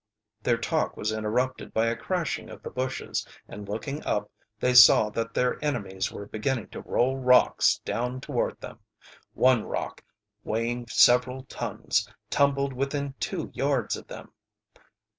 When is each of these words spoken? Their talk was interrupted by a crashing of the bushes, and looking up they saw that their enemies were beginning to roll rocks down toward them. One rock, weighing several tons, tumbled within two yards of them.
Their 0.41 0.57
talk 0.57 0.97
was 0.97 1.11
interrupted 1.11 1.75
by 1.75 1.85
a 1.85 1.95
crashing 1.95 2.49
of 2.49 2.63
the 2.63 2.71
bushes, 2.71 3.23
and 3.47 3.69
looking 3.69 4.03
up 4.03 4.31
they 4.59 4.73
saw 4.73 5.11
that 5.11 5.35
their 5.35 5.63
enemies 5.63 6.11
were 6.11 6.25
beginning 6.25 6.69
to 6.69 6.81
roll 6.81 7.17
rocks 7.17 7.77
down 7.85 8.19
toward 8.19 8.59
them. 8.61 8.79
One 9.35 9.63
rock, 9.63 10.03
weighing 10.43 10.87
several 10.87 11.43
tons, 11.43 12.09
tumbled 12.31 12.73
within 12.73 13.13
two 13.19 13.51
yards 13.53 13.95
of 13.95 14.07
them. 14.07 14.31